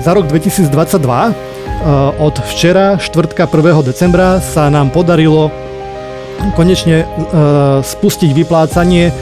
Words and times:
za 0.00 0.16
rok 0.16 0.24
2022 0.32 0.72
od 2.16 2.34
včera, 2.48 2.96
štvrtka 2.96 3.44
1. 3.50 3.84
decembra, 3.84 4.40
sa 4.40 4.72
nám 4.72 4.88
podarilo 4.88 5.52
konečne 6.56 7.04
spustiť 7.84 8.30
vyplácanie 8.32 9.12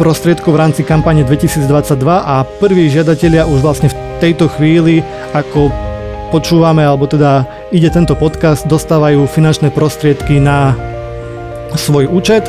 prostriedkov 0.00 0.56
v 0.56 0.60
rámci 0.60 0.82
kampane 0.86 1.24
2022 1.28 1.68
a 2.08 2.44
prví 2.62 2.88
žiadatelia 2.88 3.44
už 3.44 3.60
vlastne 3.60 3.92
v 3.92 3.96
tejto 4.22 4.48
chvíli, 4.48 5.04
ako 5.36 5.68
počúvame, 6.32 6.84
alebo 6.84 7.04
teda 7.08 7.44
ide 7.72 7.92
tento 7.92 8.16
podcast, 8.16 8.64
dostávajú 8.64 9.28
finančné 9.28 9.74
prostriedky 9.74 10.40
na 10.40 10.72
svoj 11.76 12.08
účet. 12.08 12.48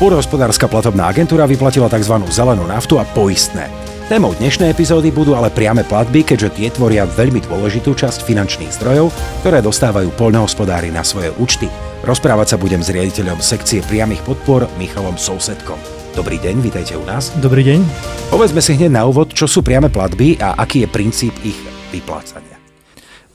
Pôdohospodárska 0.00 0.66
platobná 0.66 1.06
agentúra 1.12 1.46
vyplatila 1.46 1.86
tzv. 1.86 2.18
zelenú 2.32 2.66
naftu 2.66 2.98
a 2.98 3.04
poistné. 3.06 3.91
Témou 4.12 4.36
dnešnej 4.36 4.76
epizódy 4.76 5.08
budú 5.08 5.32
ale 5.32 5.48
priame 5.48 5.88
platby, 5.88 6.20
keďže 6.20 6.52
tie 6.52 6.68
tvoria 6.68 7.08
veľmi 7.08 7.48
dôležitú 7.48 7.96
časť 7.96 8.28
finančných 8.28 8.68
zdrojov, 8.76 9.08
ktoré 9.40 9.64
dostávajú 9.64 10.12
poľnohospodári 10.20 10.92
na 10.92 11.00
svoje 11.00 11.32
účty. 11.40 11.64
Rozprávať 12.04 12.52
sa 12.52 12.60
budem 12.60 12.84
s 12.84 12.92
riaditeľom 12.92 13.40
sekcie 13.40 13.80
priamých 13.88 14.20
podpor 14.28 14.68
Michalom 14.76 15.16
Sousedkom. 15.16 15.80
Dobrý 16.12 16.36
deň, 16.44 16.60
vítajte 16.60 16.92
u 17.00 17.04
nás. 17.08 17.32
Dobrý 17.40 17.64
deň. 17.64 17.80
Povedzme 18.28 18.60
si 18.60 18.76
hneď 18.76 19.00
na 19.00 19.08
úvod, 19.08 19.32
čo 19.32 19.48
sú 19.48 19.64
priame 19.64 19.88
platby 19.88 20.36
a 20.44 20.60
aký 20.60 20.84
je 20.84 20.92
princíp 20.92 21.32
ich 21.40 21.56
vyplácania. 21.88 22.60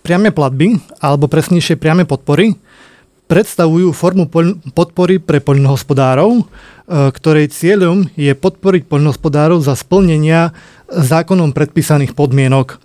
Priame 0.05 0.29
platby, 0.29 0.77
alebo 1.01 1.25
presnejšie 1.25 1.81
priame 1.81 2.05
podpory, 2.05 2.53
predstavujú 3.27 3.91
formu 3.91 4.31
podpory 4.71 5.19
pre 5.19 5.43
poľnohospodárov, 5.43 6.31
e, 6.39 6.43
ktorej 7.11 7.51
cieľom 7.51 8.07
je 8.15 8.31
podporiť 8.31 8.87
poľnohospodárov 8.87 9.59
za 9.59 9.75
splnenia 9.75 10.55
zákonom 10.87 11.51
predpísaných 11.51 12.15
podmienok. 12.15 12.67
E, 12.73 12.75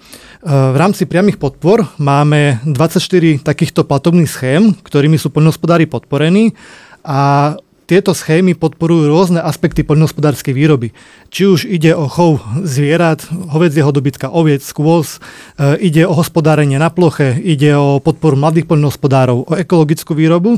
v 0.51 0.77
rámci 0.77 1.07
priamých 1.07 1.39
podpor 1.39 1.87
máme 2.03 2.59
24 2.67 3.47
takýchto 3.47 3.87
platobných 3.87 4.31
schém, 4.31 4.75
ktorými 4.83 5.17
sú 5.17 5.31
poľnohospodári 5.31 5.87
podporení 5.87 6.59
a 7.07 7.55
tieto 7.93 8.17
schémy 8.17 8.57
podporujú 8.57 9.13
rôzne 9.13 9.45
aspekty 9.45 9.85
poľnohospodárskej 9.85 10.57
výroby. 10.57 10.97
Či 11.29 11.43
už 11.45 11.61
ide 11.69 11.93
o 11.93 12.09
chov 12.09 12.41
zvierat, 12.65 13.21
hovedzieho 13.29 13.93
dobytka, 13.93 14.33
oviec, 14.33 14.65
skôz, 14.65 15.21
e, 15.61 15.77
ide 15.93 16.09
o 16.09 16.17
hospodárenie 16.17 16.81
na 16.81 16.89
ploche, 16.89 17.37
ide 17.37 17.77
o 17.77 18.01
podporu 18.01 18.41
mladých 18.41 18.65
poľnohospodárov, 18.65 19.45
o 19.45 19.53
ekologickú 19.61 20.17
výrobu. 20.17 20.57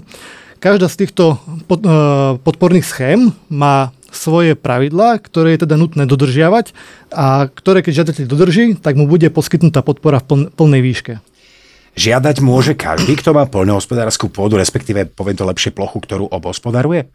Každá 0.63 0.87
z 0.87 1.03
týchto 1.03 1.35
e, 1.35 1.37
podporných 2.39 2.87
schém 2.87 3.35
má 3.51 3.91
svoje 4.15 4.55
pravidlá, 4.55 5.19
ktoré 5.19 5.59
je 5.59 5.67
teda 5.67 5.75
nutné 5.75 6.07
dodržiavať 6.07 6.71
a 7.11 7.51
ktoré 7.51 7.83
keď 7.83 8.07
žiadateľ 8.07 8.25
dodrží, 8.31 8.79
tak 8.79 8.95
mu 8.95 9.11
bude 9.11 9.27
poskytnutá 9.35 9.83
podpora 9.83 10.23
v 10.23 10.55
plnej 10.55 10.83
výške. 10.87 11.19
Žiadať 11.95 12.37
môže 12.43 12.75
každý, 12.75 13.15
kto 13.15 13.31
má 13.35 13.47
poľnohospodárskú 13.47 14.27
pôdu, 14.27 14.59
respektíve 14.59 15.07
poviem 15.15 15.39
to 15.39 15.47
lepšie 15.47 15.71
plochu, 15.71 16.03
ktorú 16.03 16.27
obhospodaruje? 16.27 17.07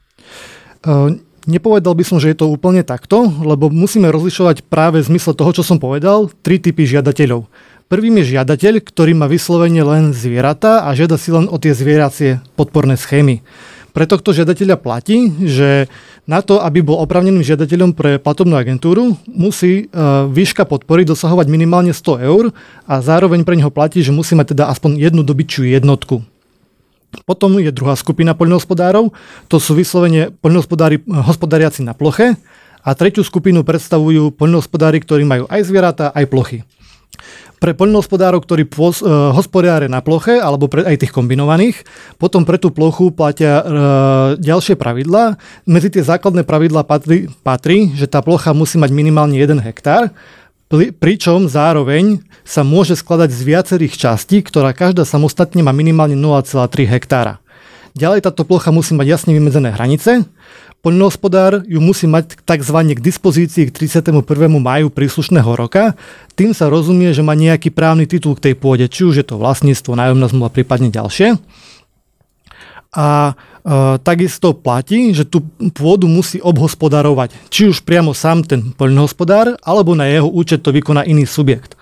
Nepovedal 1.48 1.96
by 1.96 2.04
som, 2.08 2.18
že 2.20 2.32
je 2.32 2.40
to 2.40 2.52
úplne 2.52 2.84
takto, 2.88 3.28
lebo 3.44 3.68
musíme 3.68 4.08
rozlišovať 4.08 4.64
práve 4.68 5.04
v 5.04 5.10
zmysle 5.16 5.36
toho, 5.36 5.52
čo 5.52 5.64
som 5.68 5.84
povedal, 5.84 6.32
tri 6.44 6.64
typy 6.64 6.88
žiadateľov. 6.88 7.52
Prvým 7.90 8.22
je 8.22 8.38
žiadateľ, 8.38 8.86
ktorý 8.86 9.18
má 9.18 9.26
vyslovene 9.26 9.82
len 9.82 10.14
zvieratá 10.14 10.86
a 10.86 10.94
žiada 10.94 11.18
si 11.18 11.34
len 11.34 11.50
o 11.50 11.58
tie 11.58 11.74
zvieracie 11.74 12.38
podporné 12.54 12.96
schémy. 12.96 13.42
Pre 13.90 14.06
tohto 14.06 14.32
žiadateľa 14.32 14.78
platí, 14.78 15.34
že 15.50 15.90
na 16.30 16.46
to, 16.46 16.62
aby 16.62 16.86
bol 16.86 17.02
opravneným 17.02 17.42
žiadateľom 17.42 17.98
pre 17.98 18.22
platobnú 18.22 18.54
agentúru, 18.54 19.18
musí 19.26 19.90
výška 20.30 20.70
podpory 20.70 21.10
dosahovať 21.10 21.50
minimálne 21.50 21.90
100 21.90 22.30
eur 22.30 22.54
a 22.86 23.02
zároveň 23.02 23.42
pre 23.42 23.58
neho 23.58 23.74
platí, 23.74 24.06
že 24.06 24.14
musí 24.14 24.38
mať 24.38 24.54
teda 24.54 24.70
aspoň 24.70 25.02
jednu 25.02 25.26
dobyčiu 25.26 25.66
jednotku. 25.66 26.22
Potom 27.26 27.58
je 27.58 27.74
druhá 27.74 27.98
skupina 27.98 28.38
poľnohospodárov, 28.38 29.10
to 29.50 29.58
sú 29.58 29.74
vyslovene 29.74 30.30
poľnohospodári 30.30 31.02
hospodariaci 31.10 31.82
na 31.82 31.98
ploche 31.98 32.38
a 32.86 32.90
tretiu 32.94 33.26
skupinu 33.26 33.66
predstavujú 33.66 34.30
poľnohospodári, 34.38 35.02
ktorí 35.02 35.26
majú 35.26 35.50
aj 35.50 35.62
zvieratá, 35.66 36.14
aj 36.14 36.30
plochy. 36.30 36.62
Pre 37.60 37.76
poľnohospodárov, 37.76 38.40
ktorí 38.40 38.64
pôs, 38.72 39.04
e, 39.04 39.08
hospodáre 39.08 39.92
na 39.92 40.00
ploche, 40.00 40.40
alebo 40.40 40.72
pre, 40.72 40.88
aj 40.88 41.04
tých 41.04 41.12
kombinovaných, 41.12 41.84
potom 42.16 42.48
pre 42.48 42.56
tú 42.56 42.72
plochu 42.72 43.12
platia 43.12 43.60
e, 43.60 43.64
ďalšie 44.40 44.80
pravidlá. 44.80 45.36
Medzi 45.68 45.92
tie 45.92 46.04
základné 46.08 46.48
pravidlá 46.48 46.88
patrí, 46.88 47.28
patrí, 47.44 47.92
že 47.94 48.08
tá 48.08 48.24
plocha 48.24 48.56
musí 48.56 48.80
mať 48.80 48.96
minimálne 48.96 49.36
1 49.36 49.60
hektár 49.60 50.16
pričom 51.02 51.50
zároveň 51.50 52.22
sa 52.46 52.62
môže 52.62 52.94
skladať 52.94 53.30
z 53.34 53.42
viacerých 53.42 53.98
častí, 53.98 54.46
ktorá 54.46 54.70
každá 54.70 55.02
samostatne 55.02 55.66
má 55.66 55.74
minimálne 55.74 56.14
0,3 56.14 56.86
hektára. 56.86 57.42
Ďalej 57.98 58.30
táto 58.30 58.46
plocha 58.46 58.70
musí 58.70 58.94
mať 58.94 59.08
jasne 59.10 59.32
vymedzené 59.34 59.74
hranice, 59.74 60.30
Poľnohospodár 60.80 61.68
ju 61.68 61.84
musí 61.84 62.08
mať 62.08 62.40
tzv. 62.40 62.78
k 62.96 63.04
dispozícii 63.04 63.68
k 63.68 63.72
31. 63.76 64.24
maju 64.48 64.88
príslušného 64.88 65.52
roka. 65.60 66.00
Tým 66.40 66.56
sa 66.56 66.72
rozumie, 66.72 67.12
že 67.12 67.20
má 67.20 67.36
nejaký 67.36 67.68
právny 67.68 68.08
titul 68.08 68.40
k 68.40 68.52
tej 68.52 68.56
pôde, 68.56 68.88
či 68.88 69.04
už 69.04 69.20
je 69.20 69.26
to 69.28 69.36
vlastníctvo, 69.36 70.00
nájomná 70.00 70.32
zmluva, 70.32 70.56
prípadne 70.56 70.88
ďalšie. 70.88 71.36
A 72.96 73.08
e, 73.28 73.34
takisto 74.00 74.56
platí, 74.56 75.12
že 75.12 75.28
tú 75.28 75.44
pôdu 75.76 76.08
musí 76.08 76.40
obhospodarovať, 76.40 77.36
či 77.52 77.68
už 77.68 77.84
priamo 77.84 78.16
sám 78.16 78.48
ten 78.48 78.72
poľnohospodár, 78.72 79.60
alebo 79.60 80.00
na 80.00 80.08
jeho 80.08 80.32
účet 80.32 80.64
to 80.64 80.72
vykoná 80.72 81.04
iný 81.04 81.28
subjekt. 81.28 81.76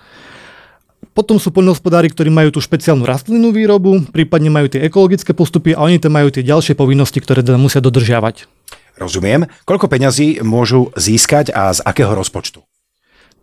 Potom 1.14 1.38
sú 1.38 1.54
poľnohospodári, 1.54 2.10
ktorí 2.10 2.34
majú 2.34 2.50
tú 2.50 2.58
špeciálnu 2.58 3.06
rastlinnú 3.06 3.54
výrobu, 3.54 4.10
prípadne 4.10 4.50
majú 4.50 4.66
tie 4.66 4.82
ekologické 4.82 5.30
postupy 5.38 5.70
a 5.78 5.86
oni 5.86 6.02
tam 6.02 6.18
majú 6.18 6.34
tie 6.34 6.42
ďalšie 6.42 6.74
povinnosti, 6.74 7.22
ktoré 7.22 7.46
teda 7.46 7.62
musia 7.62 7.78
dodržiavať. 7.78 8.57
Rozumiem. 8.98 9.46
Koľko 9.62 9.86
peňazí 9.86 10.42
môžu 10.42 10.90
získať 10.98 11.54
a 11.54 11.70
z 11.70 11.80
akého 11.86 12.10
rozpočtu? 12.12 12.66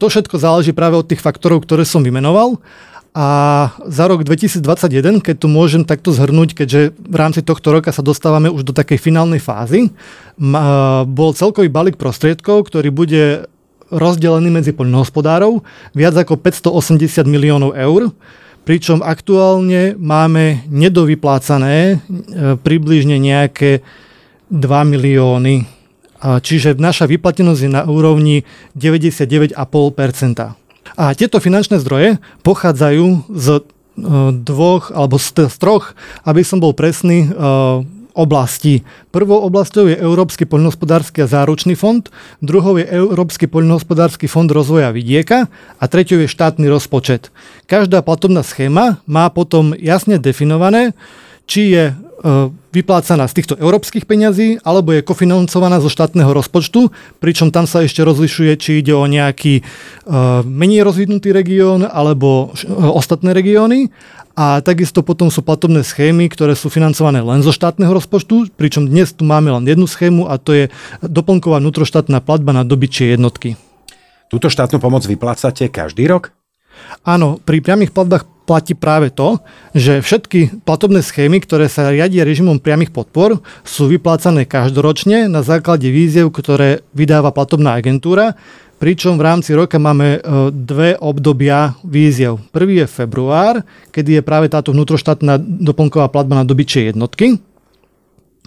To 0.03 0.11
všetko 0.11 0.35
záleží 0.35 0.75
práve 0.75 0.99
od 0.99 1.07
tých 1.07 1.23
faktorov, 1.23 1.63
ktoré 1.63 1.87
som 1.87 2.03
vymenoval. 2.03 2.59
A 3.15 3.27
za 3.87 4.11
rok 4.11 4.27
2021, 4.27 5.23
keď 5.23 5.35
tu 5.39 5.47
môžem 5.47 5.87
takto 5.87 6.11
zhrnúť, 6.11 6.51
keďže 6.51 6.91
v 6.99 7.15
rámci 7.15 7.39
tohto 7.39 7.71
roka 7.71 7.95
sa 7.95 8.03
dostávame 8.03 8.51
už 8.51 8.67
do 8.67 8.75
takej 8.75 8.99
finálnej 8.99 9.39
fázy, 9.39 9.87
bol 11.07 11.31
celkový 11.31 11.71
balík 11.71 11.95
prostriedkov, 11.95 12.67
ktorý 12.67 12.91
bude 12.91 13.47
rozdelený 13.87 14.51
medzi 14.51 14.75
poľnohospodárov, 14.75 15.63
viac 15.95 16.15
ako 16.19 16.35
580 16.43 17.23
miliónov 17.23 17.71
eur, 17.71 18.11
pričom 18.67 18.99
aktuálne 18.99 19.95
máme 19.95 20.65
nedovyplácané 20.67 21.77
e, 21.77 21.95
približne 22.57 23.21
nejaké 23.21 23.85
2 24.49 24.91
milióny. 24.91 25.65
Čiže 26.25 26.79
naša 26.79 27.05
vyplatenosť 27.05 27.61
je 27.61 27.71
na 27.71 27.83
úrovni 27.85 28.47
99,5%. 28.73 29.57
A 30.95 31.03
tieto 31.17 31.37
finančné 31.43 31.81
zdroje 31.81 32.21
pochádzajú 32.45 33.25
z 33.35 33.47
e, 33.57 33.61
dvoch 34.31 34.93
alebo 34.93 35.17
z, 35.19 35.49
troch, 35.59 35.97
aby 36.23 36.45
som 36.45 36.61
bol 36.61 36.71
presný, 36.77 37.25
e, 37.25 37.29
oblasti. 38.15 38.87
Prvou 39.11 39.43
oblasťou 39.43 39.91
je 39.91 39.99
Európsky 39.99 40.47
poľnohospodársky 40.47 41.19
a 41.21 41.27
záručný 41.27 41.75
fond, 41.75 42.07
druhou 42.39 42.79
je 42.79 42.87
Európsky 42.87 43.45
poľnohospodársky 43.45 44.31
fond 44.31 44.47
rozvoja 44.47 44.89
vidieka 44.95 45.51
a 45.77 45.83
treťou 45.83 46.23
je 46.23 46.31
štátny 46.31 46.71
rozpočet. 46.71 47.29
Každá 47.67 47.99
platobná 48.01 48.41
schéma 48.41 49.03
má 49.03 49.27
potom 49.27 49.75
jasne 49.75 50.15
definované, 50.15 50.95
či 51.45 51.73
je 51.73 51.83
e, 51.89 51.93
vyplácaná 52.73 53.29
z 53.29 53.41
týchto 53.41 53.55
európskych 53.55 54.09
peňazí 54.09 54.59
alebo 54.65 54.91
je 54.91 55.05
kofinancovaná 55.05 55.77
zo 55.79 55.89
štátneho 55.89 56.33
rozpočtu, 56.33 56.89
pričom 57.21 57.53
tam 57.53 57.69
sa 57.69 57.85
ešte 57.85 58.01
rozlišuje, 58.01 58.51
či 58.57 58.81
ide 58.81 58.93
o 58.97 59.05
nejaký 59.05 59.61
e, 59.61 59.63
menej 60.43 60.81
rozvinutý 60.83 61.31
región 61.31 61.85
alebo 61.85 62.51
e, 62.51 62.69
ostatné 62.73 63.31
regióny. 63.31 63.93
A 64.35 64.59
takisto 64.59 64.99
potom 64.99 65.31
sú 65.31 65.39
platobné 65.47 65.79
schémy, 65.79 66.27
ktoré 66.27 66.59
sú 66.59 66.67
financované 66.67 67.23
len 67.23 67.39
zo 67.39 67.55
štátneho 67.55 67.95
rozpočtu, 67.95 68.51
pričom 68.59 68.83
dnes 68.83 69.15
tu 69.15 69.23
máme 69.23 69.47
len 69.47 69.63
jednu 69.63 69.87
schému 69.87 70.27
a 70.27 70.35
to 70.35 70.51
je 70.51 70.65
doplnková 70.99 71.63
vnútroštátna 71.63 72.19
platba 72.19 72.51
na 72.51 72.67
dobyčie 72.67 73.15
jednotky. 73.15 73.55
Túto 74.27 74.51
štátnu 74.51 74.83
pomoc 74.83 75.07
vyplácate 75.07 75.71
každý 75.71 76.11
rok? 76.11 76.35
Áno, 77.07 77.39
pri 77.39 77.63
priamých 77.63 77.95
platbách 77.95 78.34
platí 78.45 78.77
práve 78.77 79.09
to, 79.09 79.41
že 79.73 79.99
všetky 79.99 80.63
platobné 80.63 81.01
schémy, 81.01 81.41
ktoré 81.41 81.65
sa 81.65 81.89
riadia 81.89 82.23
režimom 82.23 82.61
priamých 82.61 82.93
podpor, 82.93 83.41
sú 83.65 83.89
vyplácané 83.89 84.45
každoročne 84.45 85.25
na 85.25 85.41
základe 85.41 85.89
víziev, 85.89 86.29
ktoré 86.29 86.85
vydáva 86.93 87.33
platobná 87.33 87.75
agentúra, 87.75 88.37
pričom 88.77 89.17
v 89.17 89.25
rámci 89.25 89.51
roka 89.57 89.81
máme 89.81 90.07
e, 90.15 90.19
dve 90.53 90.93
obdobia 90.99 91.73
víziev. 91.81 92.37
Prvý 92.53 92.85
je 92.85 92.87
február, 92.87 93.65
kedy 93.89 94.19
je 94.19 94.21
práve 94.21 94.47
táto 94.51 94.71
vnútroštátna 94.71 95.41
doplnková 95.41 96.11
platba 96.13 96.43
na 96.43 96.45
dobyčie 96.45 96.93
jednotky. 96.93 97.41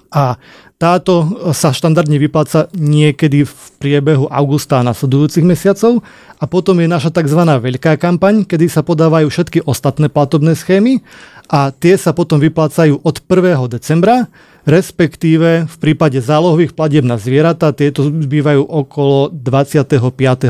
A 0.08 0.40
Táto 0.78 1.42
sa 1.58 1.74
štandardne 1.74 2.22
vypláca 2.22 2.70
niekedy 2.70 3.42
v 3.42 3.54
priebehu 3.82 4.30
augusta 4.30 4.78
a 4.78 4.86
nasledujúcich 4.86 5.42
mesiacov 5.42 6.06
a 6.38 6.46
potom 6.46 6.78
je 6.78 6.86
naša 6.86 7.10
tzv. 7.10 7.42
veľká 7.42 7.98
kampaň, 7.98 8.46
kedy 8.46 8.70
sa 8.70 8.86
podávajú 8.86 9.26
všetky 9.26 9.66
ostatné 9.66 10.06
platobné 10.06 10.54
schémy 10.54 11.02
a 11.50 11.74
tie 11.74 11.98
sa 11.98 12.14
potom 12.14 12.38
vyplácajú 12.38 13.02
od 13.02 13.16
1. 13.26 13.74
decembra, 13.74 14.30
respektíve 14.70 15.66
v 15.66 15.76
prípade 15.82 16.22
zálohových 16.22 16.78
platieb 16.78 17.02
na 17.02 17.18
zvieratá 17.18 17.74
tieto 17.74 18.06
bývajú 18.06 18.62
okolo 18.62 19.34
25. 19.34 19.98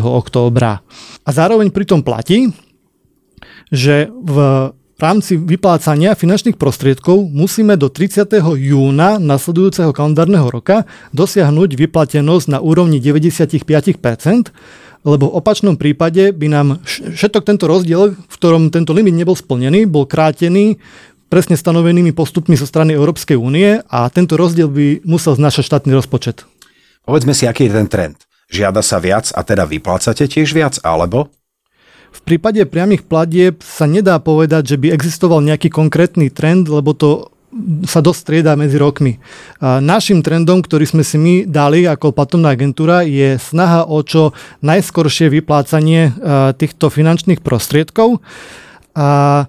októbra. 0.04 0.84
A 1.24 1.30
zároveň 1.32 1.72
pritom 1.72 2.04
platí, 2.04 2.52
že 3.72 4.12
v 4.12 4.36
v 4.98 5.06
rámci 5.06 5.38
vyplácania 5.38 6.18
finančných 6.18 6.58
prostriedkov 6.58 7.30
musíme 7.30 7.78
do 7.78 7.86
30. 7.86 8.34
júna 8.58 9.22
nasledujúceho 9.22 9.94
kalendárneho 9.94 10.50
roka 10.50 10.90
dosiahnuť 11.14 11.78
vyplatenosť 11.78 12.46
na 12.50 12.58
úrovni 12.58 12.98
95%, 12.98 13.62
lebo 15.06 15.30
v 15.30 15.36
opačnom 15.38 15.78
prípade 15.78 16.34
by 16.34 16.46
nám 16.50 16.68
všetok 16.82 17.46
tento 17.46 17.70
rozdiel, 17.70 18.18
v 18.18 18.34
ktorom 18.42 18.74
tento 18.74 18.90
limit 18.90 19.14
nebol 19.14 19.38
splnený, 19.38 19.86
bol 19.86 20.02
krátený 20.02 20.82
presne 21.30 21.54
stanovenými 21.54 22.10
postupmi 22.10 22.58
zo 22.58 22.66
strany 22.66 22.98
Európskej 22.98 23.38
únie 23.38 23.78
a 23.86 24.10
tento 24.10 24.34
rozdiel 24.34 24.66
by 24.66 25.06
musel 25.06 25.38
znašať 25.38 25.62
štátny 25.62 25.94
rozpočet. 25.94 26.42
Povedzme 27.06 27.38
si, 27.38 27.46
aký 27.46 27.70
je 27.70 27.78
ten 27.78 27.86
trend. 27.86 28.18
Žiada 28.50 28.82
sa 28.82 28.98
viac 28.98 29.30
a 29.30 29.46
teda 29.46 29.62
vyplácate 29.62 30.26
tiež 30.26 30.50
viac, 30.58 30.82
alebo? 30.82 31.30
V 32.08 32.20
prípade 32.24 32.64
priamých 32.64 33.04
platieb 33.04 33.60
sa 33.64 33.84
nedá 33.84 34.16
povedať, 34.20 34.74
že 34.74 34.76
by 34.80 34.92
existoval 34.92 35.44
nejaký 35.44 35.68
konkrétny 35.72 36.32
trend, 36.32 36.68
lebo 36.68 36.92
to 36.96 37.32
sa 37.88 38.04
dosť 38.04 38.20
striedá 38.20 38.52
medzi 38.60 38.76
rokmi. 38.76 39.16
Našim 39.64 40.20
trendom, 40.20 40.60
ktorý 40.60 40.84
sme 40.84 41.00
si 41.00 41.16
my 41.16 41.48
dali 41.48 41.88
ako 41.88 42.12
platobná 42.12 42.52
agentúra, 42.52 43.08
je 43.08 43.40
snaha 43.40 43.88
o 43.88 44.04
čo 44.04 44.36
najskoršie 44.60 45.32
vyplácanie 45.32 46.12
týchto 46.60 46.92
finančných 46.92 47.40
prostriedkov. 47.40 48.20
A 48.92 49.48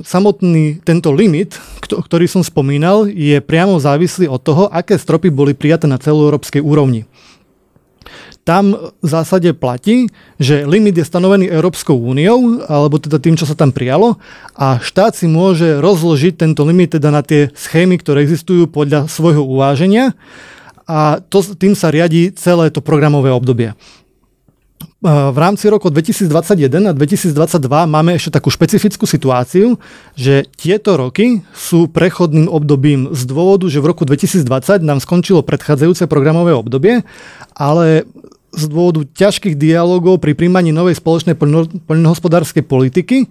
samotný 0.00 0.80
tento 0.80 1.12
limit, 1.12 1.60
ktorý 1.84 2.24
som 2.24 2.40
spomínal, 2.40 3.04
je 3.12 3.36
priamo 3.44 3.76
závislý 3.76 4.24
od 4.24 4.40
toho, 4.40 4.72
aké 4.72 4.96
stropy 4.96 5.28
boli 5.28 5.52
prijaté 5.52 5.84
na 5.84 6.00
celoeurópskej 6.00 6.64
úrovni 6.64 7.04
tam 8.44 8.76
v 9.00 9.08
zásade 9.08 9.56
platí, 9.56 10.12
že 10.36 10.68
limit 10.68 11.00
je 11.00 11.08
stanovený 11.08 11.48
Európskou 11.48 11.96
úniou, 11.96 12.60
alebo 12.68 13.00
teda 13.00 13.16
tým, 13.16 13.40
čo 13.40 13.48
sa 13.48 13.56
tam 13.56 13.72
prijalo 13.72 14.20
a 14.52 14.76
štát 14.78 15.16
si 15.16 15.24
môže 15.24 15.80
rozložiť 15.80 16.36
tento 16.36 16.62
limit 16.68 17.00
teda 17.00 17.08
na 17.08 17.24
tie 17.24 17.48
schémy, 17.56 17.96
ktoré 17.96 18.20
existujú 18.20 18.68
podľa 18.68 19.08
svojho 19.08 19.40
uváženia 19.48 20.12
a 20.84 21.24
to, 21.24 21.40
tým 21.56 21.72
sa 21.72 21.88
riadi 21.88 22.36
celé 22.36 22.68
to 22.68 22.84
programové 22.84 23.32
obdobie. 23.32 23.72
V 25.04 25.36
rámci 25.36 25.68
roku 25.68 25.92
2021 25.92 26.88
a 26.88 26.92
2022 26.96 27.36
máme 27.84 28.16
ešte 28.16 28.40
takú 28.40 28.48
špecifickú 28.48 29.04
situáciu, 29.04 29.76
že 30.16 30.48
tieto 30.56 30.96
roky 30.96 31.44
sú 31.52 31.92
prechodným 31.92 32.48
obdobím 32.48 33.12
z 33.12 33.28
dôvodu, 33.28 33.68
že 33.68 33.84
v 33.84 33.92
roku 33.92 34.08
2020 34.08 34.80
nám 34.80 35.04
skončilo 35.04 35.44
predchádzajúce 35.44 36.08
programové 36.08 36.56
obdobie, 36.56 37.04
ale 37.52 38.08
z 38.56 38.64
dôvodu 38.64 39.04
ťažkých 39.04 39.60
dialogov 39.60 40.24
pri 40.24 40.32
príjmaní 40.32 40.72
novej 40.72 40.96
spoločnej 40.96 41.36
poľnohospodárskej 41.84 42.64
politiky 42.64 43.28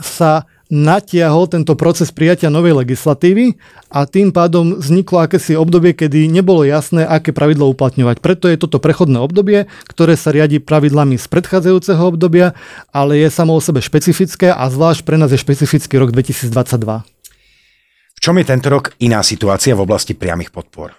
sa 0.00 0.48
natiahol 0.72 1.52
tento 1.52 1.76
proces 1.76 2.08
prijatia 2.08 2.48
novej 2.48 2.80
legislatívy 2.80 3.60
a 3.92 4.08
tým 4.08 4.32
pádom 4.32 4.80
vzniklo 4.80 5.20
akési 5.20 5.52
obdobie, 5.52 5.92
kedy 5.92 6.32
nebolo 6.32 6.64
jasné, 6.64 7.04
aké 7.04 7.36
pravidlo 7.36 7.68
uplatňovať. 7.76 8.24
Preto 8.24 8.48
je 8.48 8.56
toto 8.56 8.80
prechodné 8.80 9.20
obdobie, 9.20 9.68
ktoré 9.92 10.16
sa 10.16 10.32
riadi 10.32 10.64
pravidlami 10.64 11.20
z 11.20 11.28
predchádzajúceho 11.28 12.16
obdobia, 12.16 12.56
ale 12.88 13.20
je 13.20 13.28
samo 13.28 13.52
o 13.52 13.60
sebe 13.60 13.84
špecifické 13.84 14.48
a 14.48 14.64
zvlášť 14.72 15.04
pre 15.04 15.20
nás 15.20 15.28
je 15.28 15.36
špecifický 15.36 16.00
rok 16.00 16.08
2022. 16.16 16.48
V 18.16 18.18
čom 18.24 18.40
je 18.40 18.44
tento 18.48 18.72
rok 18.72 18.96
iná 18.96 19.20
situácia 19.20 19.76
v 19.76 19.84
oblasti 19.84 20.16
priamých 20.16 20.56
podpor? 20.56 20.96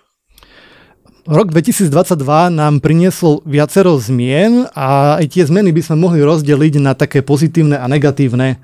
Rok 1.23 1.55
2022 1.55 2.19
nám 2.51 2.83
priniesol 2.83 3.39
viacero 3.47 3.95
zmien 3.95 4.67
a 4.75 5.17
aj 5.23 5.31
tie 5.31 5.47
zmeny 5.47 5.71
by 5.71 5.79
sme 5.79 6.03
mohli 6.03 6.19
rozdeliť 6.19 6.83
na 6.83 6.99
také 6.99 7.23
pozitívne 7.23 7.79
a 7.79 7.87
negatívne. 7.87 8.59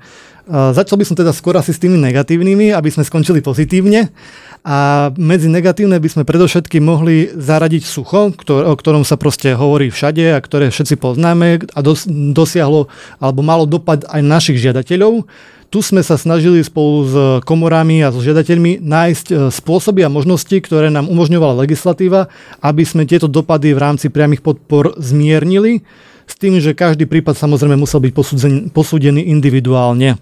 Začal 0.48 0.96
by 0.96 1.04
som 1.04 1.16
teda 1.18 1.34
skôr 1.36 1.58
asi 1.58 1.74
s 1.74 1.82
tými 1.82 2.00
negatívnymi, 2.00 2.72
aby 2.72 2.88
sme 2.88 3.04
skončili 3.04 3.44
pozitívne. 3.44 4.08
A 4.60 5.08
medzi 5.16 5.48
negatívne 5.48 5.96
by 5.96 6.08
sme 6.08 6.28
predovšetkým 6.28 6.84
mohli 6.84 7.32
zaradiť 7.32 7.80
sucho, 7.80 8.28
ktor- 8.36 8.68
o 8.68 8.74
ktorom 8.76 9.08
sa 9.08 9.16
proste 9.16 9.56
hovorí 9.56 9.88
všade 9.88 10.36
a 10.36 10.38
ktoré 10.40 10.68
všetci 10.68 11.00
poznáme 11.00 11.64
a 11.72 11.80
dos- 11.80 12.04
dosiahlo 12.08 12.92
alebo 13.16 13.40
malo 13.40 13.64
dopad 13.64 14.04
aj 14.04 14.20
našich 14.20 14.60
žiadateľov. 14.60 15.24
Tu 15.70 15.78
sme 15.86 16.02
sa 16.02 16.18
snažili 16.18 16.60
spolu 16.66 16.96
s 17.06 17.14
komorami 17.46 18.02
a 18.02 18.10
so 18.10 18.18
žiadateľmi 18.18 18.82
nájsť 18.82 19.26
e, 19.30 19.34
spôsoby 19.54 20.02
a 20.02 20.10
možnosti, 20.10 20.58
ktoré 20.58 20.90
nám 20.90 21.06
umožňovala 21.06 21.62
legislatíva, 21.62 22.26
aby 22.58 22.82
sme 22.82 23.06
tieto 23.06 23.30
dopady 23.30 23.70
v 23.70 23.78
rámci 23.78 24.10
priamých 24.10 24.42
podpor 24.42 24.98
zmiernili, 24.98 25.86
s 26.26 26.34
tým, 26.34 26.58
že 26.58 26.74
každý 26.74 27.06
prípad 27.06 27.38
samozrejme 27.38 27.78
musel 27.78 28.02
byť 28.02 28.12
posúdený 28.74 29.30
individuálne. 29.30 30.18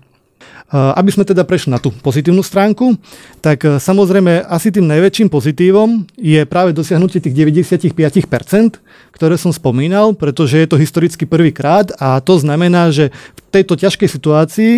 E, 0.69 0.77
aby 0.77 1.09
sme 1.09 1.25
teda 1.25 1.49
prešli 1.49 1.73
na 1.73 1.81
tú 1.81 1.89
pozitívnu 1.89 2.45
stránku, 2.45 3.01
tak 3.41 3.65
e, 3.65 3.81
samozrejme 3.81 4.45
asi 4.45 4.69
tým 4.69 4.85
najväčším 4.85 5.33
pozitívom 5.33 6.05
je 6.21 6.45
práve 6.45 6.77
dosiahnutie 6.77 7.25
tých 7.25 7.33
95%, 7.33 8.77
ktoré 9.17 9.35
som 9.41 9.49
spomínal, 9.49 10.13
pretože 10.13 10.61
je 10.61 10.69
to 10.69 10.77
historicky 10.77 11.25
prvýkrát 11.25 11.97
a 11.97 12.21
to 12.21 12.37
znamená, 12.37 12.93
že 12.93 13.09
v 13.09 13.41
tejto 13.49 13.81
ťažkej 13.81 14.09
situácii, 14.13 14.73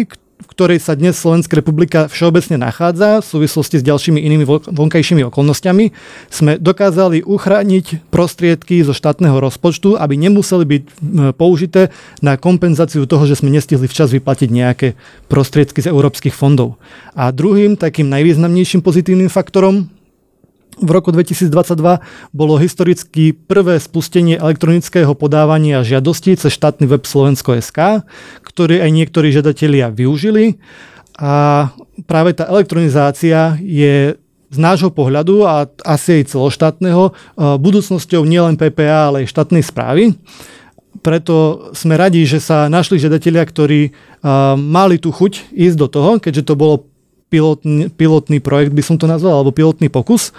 ktorej 0.50 0.82
sa 0.82 0.99
dnes 0.99 1.14
Slovenská 1.14 1.55
republika 1.62 2.11
všeobecne 2.11 2.58
nachádza 2.58 3.23
v 3.23 3.26
súvislosti 3.31 3.79
s 3.79 3.87
ďalšími 3.87 4.19
inými 4.19 4.44
vonkajšími 4.67 5.23
okolnostiami, 5.31 5.94
sme 6.26 6.58
dokázali 6.58 7.23
uchrániť 7.23 8.11
prostriedky 8.11 8.82
zo 8.82 8.91
štátneho 8.91 9.38
rozpočtu, 9.38 9.94
aby 9.94 10.19
nemuseli 10.19 10.64
byť 10.67 10.82
použité 11.38 11.94
na 12.19 12.35
kompenzáciu 12.35 13.06
toho, 13.06 13.31
že 13.31 13.38
sme 13.38 13.55
nestihli 13.55 13.87
včas 13.87 14.11
vyplatiť 14.11 14.49
nejaké 14.50 14.88
prostriedky 15.31 15.79
z 15.79 15.94
európskych 15.94 16.35
fondov. 16.35 16.75
A 17.14 17.31
druhým 17.31 17.79
takým 17.79 18.11
najvýznamnejším 18.11 18.82
pozitívnym 18.82 19.31
faktorom 19.31 20.00
v 20.81 20.91
roku 20.91 21.12
2022 21.12 21.53
bolo 22.32 22.56
historicky 22.56 23.37
prvé 23.37 23.77
spustenie 23.77 24.41
elektronického 24.41 25.12
podávania 25.12 25.85
žiadostí 25.85 26.35
cez 26.41 26.56
štátny 26.56 26.88
web 26.88 27.05
Slovensko.sk, 27.05 28.03
ktorý 28.41 28.81
aj 28.81 28.90
niektorí 28.90 29.28
žiadatelia 29.28 29.93
využili. 29.93 30.57
A 31.21 31.69
práve 32.09 32.33
tá 32.33 32.49
elektronizácia 32.49 33.61
je 33.61 34.16
z 34.50 34.59
nášho 34.59 34.90
pohľadu 34.90 35.47
a 35.47 35.69
asi 35.85 36.25
aj 36.25 36.33
celoštátneho 36.35 37.14
budúcnosťou 37.37 38.25
nielen 38.26 38.57
PPA, 38.57 39.12
ale 39.12 39.23
aj 39.23 39.31
štátnej 39.31 39.62
správy. 39.62 40.16
Preto 41.04 41.69
sme 41.76 41.95
radi, 41.95 42.26
že 42.26 42.43
sa 42.43 42.66
našli 42.66 42.99
žiadatelia, 42.99 43.47
ktorí 43.47 43.95
mali 44.59 44.97
tú 44.99 45.14
chuť 45.14 45.54
ísť 45.54 45.76
do 45.78 45.87
toho, 45.87 46.11
keďže 46.19 46.50
to 46.50 46.59
bolo 46.59 46.88
pilotný, 47.31 47.95
pilotný 47.95 48.43
projekt, 48.43 48.75
by 48.75 48.83
som 48.83 48.99
to 48.99 49.07
nazval, 49.07 49.38
alebo 49.38 49.54
pilotný 49.54 49.87
pokus 49.87 50.35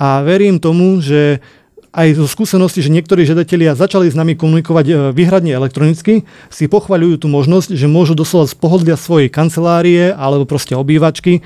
a 0.00 0.24
verím 0.24 0.56
tomu, 0.56 1.04
že 1.04 1.44
aj 1.90 2.22
zo 2.22 2.26
skúsenosti, 2.30 2.86
že 2.86 2.94
niektorí 2.94 3.26
žiadatelia 3.26 3.74
začali 3.74 4.06
s 4.06 4.14
nami 4.14 4.38
komunikovať 4.38 4.86
e, 4.86 4.92
výhradne 5.10 5.50
elektronicky, 5.50 6.22
si 6.46 6.64
pochvaľujú 6.70 7.26
tú 7.26 7.26
možnosť, 7.26 7.74
že 7.74 7.90
môžu 7.90 8.14
doslova 8.14 8.46
z 8.46 8.54
pohodlia 8.54 8.94
svojej 8.94 9.26
kancelárie 9.26 10.14
alebo 10.14 10.46
proste 10.46 10.78
obývačky 10.78 11.32
e, 11.38 11.40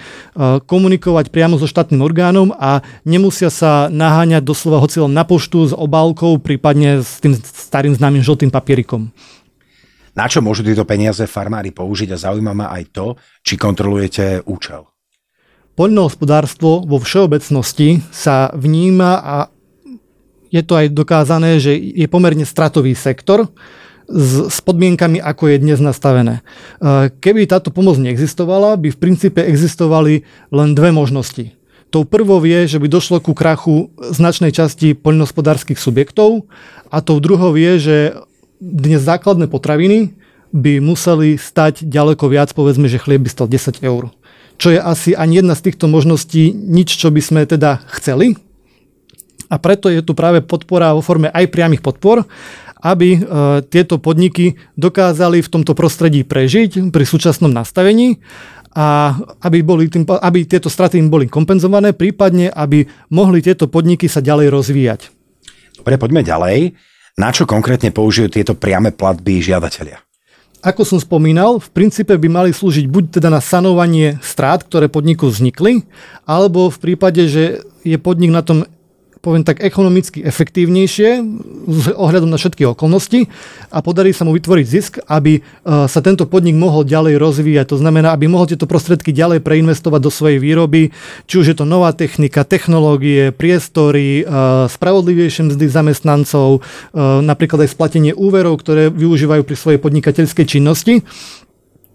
komunikovať 0.68 1.32
priamo 1.32 1.56
so 1.56 1.64
štátnym 1.64 2.04
orgánom 2.04 2.52
a 2.52 2.84
nemusia 3.08 3.49
sa 3.49 3.88
naháňať 3.88 4.44
doslova 4.44 4.84
hoci 4.84 5.00
len 5.00 5.16
na 5.16 5.25
poštu 5.25 5.58
s 5.64 5.73
obálkou, 5.73 6.37
prípadne 6.37 7.00
s 7.00 7.25
tým 7.25 7.32
starým 7.40 7.96
známym 7.96 8.20
žltým 8.20 8.52
papierikom. 8.52 9.08
Na 10.14 10.30
čo 10.30 10.44
môžu 10.44 10.62
tieto 10.62 10.87
peniaze 10.87 11.25
farmári 11.26 11.75
použiť 11.75 12.14
a 12.14 12.20
zaujíma 12.20 12.52
ma 12.54 12.66
aj 12.70 12.84
to, 12.94 13.06
či 13.42 13.58
kontrolujete 13.58 14.46
účel? 14.46 14.93
Poľnohospodárstvo 15.75 16.87
vo 16.87 16.99
všeobecnosti 17.02 17.99
sa 18.14 18.54
vníma 18.54 19.19
a 19.19 19.37
je 20.54 20.62
to 20.62 20.78
aj 20.78 20.95
dokázané, 20.95 21.59
že 21.59 21.75
je 21.75 22.07
pomerne 22.07 22.47
stratový 22.47 22.95
sektor 22.95 23.50
s, 24.07 24.62
podmienkami, 24.62 25.19
ako 25.19 25.50
je 25.50 25.57
dnes 25.59 25.83
nastavené. 25.83 26.47
E, 26.78 27.11
keby 27.11 27.50
táto 27.50 27.75
pomoc 27.75 27.99
neexistovala, 27.99 28.78
by 28.78 28.95
v 28.95 29.00
princípe 29.02 29.43
existovali 29.43 30.23
len 30.54 30.78
dve 30.78 30.95
možnosti. 30.95 31.50
Tou 31.90 32.07
prvou 32.07 32.38
je, 32.47 32.71
že 32.71 32.78
by 32.78 32.87
došlo 32.87 33.19
ku 33.19 33.35
krachu 33.35 33.90
značnej 33.99 34.54
časti 34.54 34.95
poľnohospodárskych 34.95 35.78
subjektov 35.78 36.47
a 36.87 37.02
tou 37.02 37.19
druhou 37.19 37.59
je, 37.59 37.73
že 37.83 37.97
dnes 38.62 39.02
základné 39.02 39.50
potraviny 39.50 40.14
by 40.54 40.78
museli 40.78 41.35
stať 41.35 41.83
ďaleko 41.83 42.31
viac, 42.31 42.54
povedzme, 42.54 42.87
že 42.87 43.02
chlieb 43.02 43.26
by 43.26 43.31
stal 43.31 43.50
10 43.50 43.83
eur. 43.83 44.14
Čo 44.58 44.75
je 44.75 44.80
asi 44.80 45.12
ani 45.12 45.42
jedna 45.42 45.54
z 45.58 45.70
týchto 45.70 45.90
možností 45.90 46.54
nič, 46.54 46.94
čo 46.94 47.11
by 47.11 47.20
sme 47.20 47.40
teda 47.44 47.82
chceli. 47.99 48.38
A 49.52 49.61
preto 49.61 49.92
je 49.92 50.00
tu 50.00 50.16
práve 50.16 50.40
podpora 50.40 50.96
vo 50.96 51.04
forme 51.04 51.28
aj 51.30 51.52
priamých 51.52 51.84
podpor, 51.84 52.25
aby 52.84 53.16
e, 53.16 53.18
tieto 53.68 53.96
podniky 53.96 54.61
dokázali 54.76 55.40
v 55.40 55.52
tomto 55.52 55.73
prostredí 55.73 56.25
prežiť 56.25 56.92
pri 56.92 57.04
súčasnom 57.04 57.49
nastavení 57.49 58.20
a 58.75 59.14
aby, 59.40 59.62
boli 59.62 59.87
tým, 59.87 60.04
aby 60.04 60.44
tieto 60.44 60.68
straty 60.68 60.99
im 60.99 61.08
boli 61.08 61.30
kompenzované, 61.30 61.94
prípadne 61.94 62.50
aby 62.50 62.84
mohli 63.14 63.40
tieto 63.40 63.70
podniky 63.70 64.11
sa 64.11 64.20
ďalej 64.20 64.50
rozvíjať. 64.50 65.00
Dobre, 65.80 65.94
poďme 65.96 66.26
ďalej. 66.26 66.75
Na 67.14 67.30
čo 67.30 67.46
konkrétne 67.46 67.94
použijú 67.94 68.26
tieto 68.26 68.58
priame 68.58 68.90
platby 68.90 69.38
žiadatelia? 69.38 70.02
Ako 70.64 70.80
som 70.88 70.97
spomínal, 70.97 71.61
v 71.61 71.68
princípe 71.76 72.16
by 72.16 72.28
mali 72.33 72.50
slúžiť 72.56 72.88
buď 72.88 73.21
teda 73.21 73.28
na 73.28 73.44
sanovanie 73.44 74.16
strát, 74.25 74.64
ktoré 74.64 74.88
podniku 74.88 75.28
vznikli, 75.28 75.85
alebo 76.25 76.73
v 76.73 76.78
prípade, 76.80 77.28
že 77.28 77.61
je 77.85 78.00
podnik 78.00 78.33
na 78.33 78.40
tom 78.40 78.64
poviem 79.25 79.40
tak, 79.40 79.64
ekonomicky 79.64 80.21
efektívnejšie 80.21 81.25
s 81.64 81.85
ohľadom 81.97 82.28
na 82.28 82.37
všetky 82.37 82.69
okolnosti 82.69 83.33
a 83.73 83.81
podarí 83.81 84.12
sa 84.12 84.28
mu 84.28 84.37
vytvoriť 84.37 84.66
zisk, 84.69 85.00
aby 85.09 85.40
e, 85.40 85.43
sa 85.88 86.04
tento 86.04 86.28
podnik 86.28 86.52
mohol 86.52 86.85
ďalej 86.85 87.16
rozvíjať. 87.16 87.73
To 87.73 87.81
znamená, 87.81 88.12
aby 88.12 88.28
mohol 88.28 88.45
tieto 88.45 88.69
prostriedky 88.69 89.16
ďalej 89.16 89.40
preinvestovať 89.40 90.00
do 90.04 90.12
svojej 90.12 90.37
výroby, 90.37 90.93
či 91.25 91.35
už 91.40 91.47
je 91.49 91.57
to 91.57 91.64
nová 91.64 91.97
technika, 91.97 92.45
technológie, 92.45 93.33
priestory, 93.33 94.21
e, 94.21 94.25
spravodlivejšie 94.69 95.49
mzdy 95.49 95.66
zamestnancov, 95.73 96.61
e, 96.61 97.00
napríklad 97.25 97.64
aj 97.64 97.73
splatenie 97.73 98.12
úverov, 98.12 98.61
ktoré 98.61 98.93
využívajú 98.93 99.49
pri 99.49 99.57
svojej 99.57 99.81
podnikateľskej 99.81 100.45
činnosti. 100.45 101.00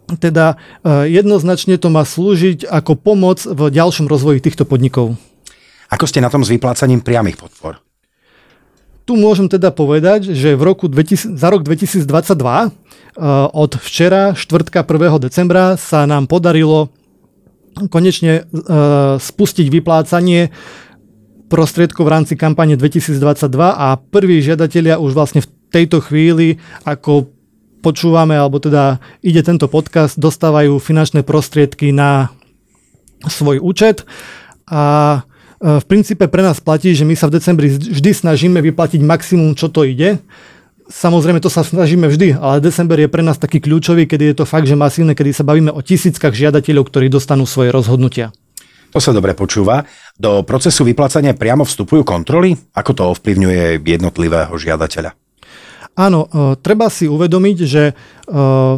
Teda 0.09 0.57
jednoznačne 1.05 1.77
to 1.77 1.93
má 1.93 2.01
slúžiť 2.01 2.65
ako 2.65 2.97
pomoc 2.97 3.45
v 3.45 3.69
ďalšom 3.69 4.09
rozvoji 4.09 4.41
týchto 4.41 4.65
podnikov. 4.65 5.28
Ako 5.89 6.05
ste 6.05 6.21
na 6.21 6.29
tom 6.29 6.45
s 6.45 6.53
vyplácaním 6.53 7.01
priamých 7.01 7.41
podpor? 7.41 7.81
Tu 9.09 9.17
môžem 9.17 9.49
teda 9.49 9.73
povedať, 9.73 10.37
že 10.37 10.53
v 10.53 10.61
roku 10.61 10.85
2000, 10.85 11.33
za 11.33 11.47
rok 11.49 11.65
2022 11.65 12.05
eh, 12.05 12.69
od 13.49 13.71
včera, 13.81 14.37
štvrtka 14.37 14.85
1. 14.85 15.25
decembra, 15.25 15.81
sa 15.81 16.05
nám 16.05 16.29
podarilo 16.29 16.93
konečne 17.89 18.45
eh, 18.45 19.17
spustiť 19.17 19.65
vyplácanie 19.73 20.53
prostriedkov 21.49 22.05
v 22.05 22.13
rámci 22.13 22.33
kampane 22.37 22.77
2022 22.77 23.17
a 23.57 23.97
prví 23.97 24.45
žiadatelia 24.45 25.01
už 25.01 25.17
vlastne 25.17 25.41
v 25.41 25.49
tejto 25.73 26.05
chvíli, 26.05 26.61
ako 26.85 27.33
počúvame, 27.81 28.37
alebo 28.37 28.61
teda 28.61 29.01
ide 29.25 29.41
tento 29.41 29.65
podcast, 29.65 30.21
dostávajú 30.21 30.77
finančné 30.77 31.25
prostriedky 31.25 31.89
na 31.89 32.29
svoj 33.25 33.57
účet 33.57 34.05
a 34.69 35.25
v 35.59 35.85
princípe 35.85 36.23
pre 36.31 36.39
nás 36.39 36.63
platí, 36.63 36.95
že 36.95 37.03
my 37.03 37.15
sa 37.19 37.27
v 37.27 37.35
decembri 37.35 37.67
vždy 37.67 38.11
snažíme 38.15 38.63
vyplatiť 38.63 39.03
maximum, 39.03 39.55
čo 39.59 39.67
to 39.67 39.83
ide. 39.83 40.23
Samozrejme, 40.89 41.37
to 41.37 41.53
sa 41.53 41.61
snažíme 41.61 42.09
vždy, 42.09 42.39
ale 42.39 42.65
december 42.65 42.97
je 42.97 43.11
pre 43.11 43.21
nás 43.21 43.37
taký 43.37 43.61
kľúčový, 43.61 44.09
kedy 44.09 44.33
je 44.33 44.35
to 44.41 44.45
fakt, 44.49 44.65
že 44.65 44.73
masívne, 44.73 45.13
kedy 45.13 45.35
sa 45.35 45.45
bavíme 45.45 45.69
o 45.69 45.85
tisíckach 45.85 46.33
žiadateľov, 46.33 46.89
ktorí 46.89 47.13
dostanú 47.13 47.45
svoje 47.45 47.69
rozhodnutia. 47.69 48.33
To 48.89 48.97
sa 48.97 49.13
dobre 49.13 49.37
počúva. 49.37 49.85
Do 50.17 50.41
procesu 50.41 50.81
vyplácania 50.81 51.37
priamo 51.37 51.61
vstupujú 51.61 52.01
kontroly? 52.01 52.57
Ako 52.73 52.91
to 52.97 53.03
ovplyvňuje 53.13 53.85
jednotlivého 53.85 54.49
žiadateľa? 54.57 55.13
Áno, 55.97 56.31
e, 56.31 56.55
treba 56.63 56.87
si 56.87 57.11
uvedomiť, 57.11 57.57
že 57.67 57.83
e, 57.91 57.93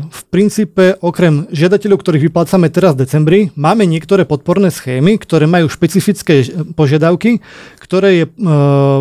v 0.01 0.21
princípe 0.33 0.97
okrem 1.05 1.45
žiadateľov, 1.53 2.01
ktorých 2.01 2.25
vyplácame 2.31 2.73
teraz 2.73 2.97
v 2.97 3.05
decembri, 3.05 3.39
máme 3.53 3.85
niektoré 3.85 4.25
podporné 4.25 4.73
schémy, 4.73 5.21
ktoré 5.21 5.45
majú 5.45 5.69
špecifické 5.69 6.41
požiadavky, 6.73 7.43
ktoré 7.77 8.09
je 8.17 8.25
e, 8.25 8.31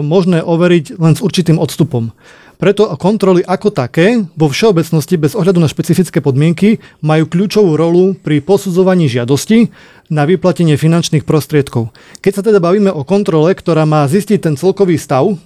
možné 0.05 0.45
overiť 0.45 1.00
len 1.00 1.17
s 1.17 1.25
určitým 1.25 1.57
odstupom. 1.57 2.12
Preto 2.61 2.93
kontroly 3.00 3.40
ako 3.40 3.73
také 3.73 4.21
vo 4.37 4.52
všeobecnosti 4.52 5.17
bez 5.17 5.33
ohľadu 5.33 5.64
na 5.64 5.73
špecifické 5.73 6.21
podmienky 6.21 6.76
majú 7.00 7.25
kľúčovú 7.25 7.73
rolu 7.73 8.12
pri 8.21 8.45
posudzovaní 8.45 9.09
žiadosti 9.09 9.73
na 10.12 10.29
vyplatenie 10.29 10.76
finančných 10.76 11.25
prostriedkov. 11.25 11.88
Keď 12.21 12.33
sa 12.37 12.43
teda 12.45 12.61
bavíme 12.61 12.93
o 12.93 13.00
kontrole, 13.00 13.57
ktorá 13.57 13.88
má 13.88 14.05
zistiť 14.05 14.45
ten 14.45 14.55
celkový 14.61 15.00
stav, 15.00 15.40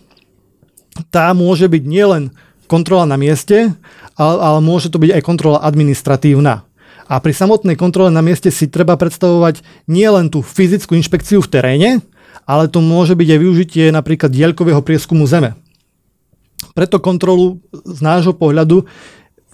tá 1.14 1.30
môže 1.38 1.71
byť 1.71 1.83
nielen 1.87 2.35
kontrola 2.66 3.04
na 3.04 3.16
mieste, 3.16 3.73
ale, 4.16 4.37
ale 4.40 4.59
môže 4.64 4.88
to 4.90 5.00
byť 5.00 5.11
aj 5.21 5.23
kontrola 5.23 5.59
administratívna. 5.62 6.64
A 7.04 7.21
pri 7.21 7.37
samotnej 7.37 7.76
kontrole 7.76 8.09
na 8.09 8.25
mieste 8.25 8.49
si 8.49 8.64
treba 8.64 8.97
predstavovať 8.97 9.61
nie 9.85 10.09
len 10.09 10.33
tú 10.33 10.40
fyzickú 10.40 10.97
inšpekciu 10.97 11.44
v 11.44 11.50
teréne, 11.52 11.90
ale 12.49 12.68
to 12.68 12.80
môže 12.80 13.12
byť 13.12 13.28
aj 13.28 13.40
využitie 13.40 13.85
napríklad 13.92 14.33
diaľkového 14.33 14.80
prieskumu 14.80 15.28
zeme. 15.28 15.56
Preto 16.73 16.97
kontrolu 16.99 17.61
z 17.73 18.00
nášho 18.00 18.33
pohľadu 18.33 18.88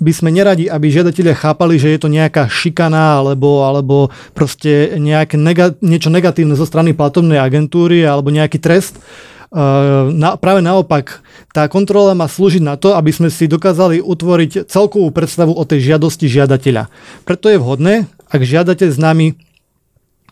by 0.01 0.13
sme 0.17 0.33
neradi, 0.33 0.65
aby 0.71 0.89
žiadatelia 0.89 1.37
chápali, 1.37 1.77
že 1.77 1.93
je 1.93 2.01
to 2.01 2.09
nejaká 2.09 2.49
šikana 2.49 3.21
alebo, 3.21 3.67
alebo 3.67 4.09
proste 4.33 4.97
nejaké 4.97 5.37
nega, 5.37 5.77
niečo 5.85 6.09
negatívne 6.09 6.57
zo 6.57 6.65
strany 6.65 6.97
platobnej 6.97 7.37
agentúry 7.37 8.07
alebo 8.07 8.33
nejaký 8.33 8.57
trest, 8.63 8.97
Ehm, 9.51 10.15
na, 10.15 10.39
práve 10.39 10.63
naopak, 10.63 11.27
tá 11.51 11.67
kontrola 11.67 12.15
má 12.15 12.31
slúžiť 12.31 12.63
na 12.63 12.79
to, 12.79 12.95
aby 12.95 13.11
sme 13.11 13.27
si 13.27 13.51
dokázali 13.51 13.99
utvoriť 13.99 14.71
celkovú 14.71 15.11
predstavu 15.11 15.51
o 15.51 15.63
tej 15.67 15.95
žiadosti 15.95 16.31
žiadateľa. 16.31 16.87
Preto 17.27 17.51
je 17.51 17.59
vhodné, 17.59 18.07
ak 18.31 18.41
žiadateľ 18.47 18.89
s 18.95 18.99
nami 18.99 19.27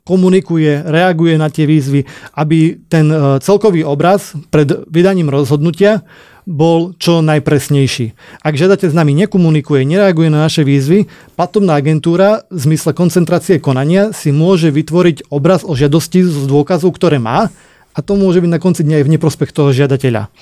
komunikuje, 0.07 0.89
reaguje 0.89 1.37
na 1.37 1.53
tie 1.53 1.69
výzvy, 1.69 2.09
aby 2.33 2.81
ten 2.89 3.13
e, 3.13 3.17
celkový 3.45 3.85
obraz 3.85 4.33
pred 4.49 4.65
vydaním 4.89 5.29
rozhodnutia 5.29 6.01
bol 6.49 6.97
čo 6.97 7.21
najpresnejší. 7.21 8.17
Ak 8.41 8.57
žiadateľ 8.57 8.89
s 8.89 8.97
nami 8.97 9.13
nekomunikuje, 9.13 9.85
nereaguje 9.85 10.33
na 10.33 10.49
naše 10.49 10.65
výzvy, 10.65 11.05
platobná 11.37 11.77
agentúra 11.77 12.49
v 12.49 12.73
zmysle 12.73 12.97
koncentrácie 12.97 13.61
konania 13.61 14.17
si 14.17 14.33
môže 14.33 14.73
vytvoriť 14.73 15.29
obraz 15.29 15.61
o 15.61 15.77
žiadosti 15.77 16.25
z 16.25 16.49
dôkazov, 16.49 16.97
ktoré 16.97 17.21
má 17.21 17.53
a 17.93 17.99
to 18.01 18.17
môže 18.17 18.41
byť 18.41 18.49
na 18.49 18.63
konci 18.63 18.89
dňa 18.89 19.03
aj 19.03 19.05
v 19.05 19.13
neprospech 19.13 19.51
toho 19.53 19.77
žiadateľa. 19.77 20.33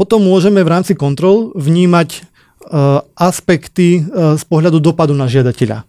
Potom 0.00 0.24
môžeme 0.24 0.64
v 0.64 0.72
rámci 0.72 0.96
kontrol 0.96 1.52
vnímať 1.52 2.08
e, 2.16 2.20
aspekty 3.20 4.00
e, 4.00 4.32
z 4.40 4.44
pohľadu 4.48 4.80
dopadu 4.80 5.12
na 5.12 5.28
žiadateľa. 5.28 5.84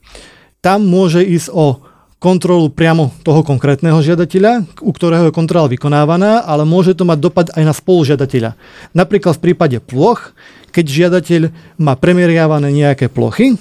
Tam 0.60 0.84
môže 0.84 1.24
ísť 1.24 1.48
o 1.56 1.80
kontrolu 2.20 2.68
priamo 2.68 3.15
toho 3.24 3.39
konkrétneho 3.39 4.03
žiadateľa, 4.03 4.84
u 4.84 4.91
ktorého 4.91 5.32
je 5.32 5.34
kontrola 5.34 5.72
vykonávaná, 5.72 6.44
ale 6.44 6.68
môže 6.68 6.91
to 6.91 7.08
mať 7.08 7.24
dopad 7.24 7.48
aj 7.56 7.63
na 7.63 7.72
spolužiadateľa. 7.72 8.60
Napríklad 8.91 9.39
v 9.39 9.44
prípade 9.48 9.80
ploch, 9.80 10.36
keď 10.75 10.86
žiadateľ 10.91 11.41
má 11.80 11.96
premieriavané 11.96 12.68
nejaké 12.68 13.08
plochy, 13.08 13.56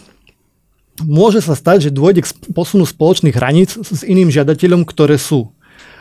môže 1.07 1.47
sa 1.47 1.55
stať, 1.55 1.89
že 1.89 1.95
dôjde 1.95 2.27
k 2.27 2.35
posunu 2.51 2.91
spoločných 2.91 3.39
hraníc 3.39 3.79
s 3.79 4.03
iným 4.03 4.35
žiadateľom, 4.35 4.83
ktoré 4.83 5.15
sú 5.15 5.55